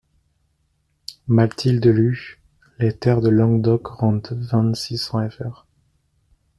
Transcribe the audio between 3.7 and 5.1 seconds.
rendent vingt.six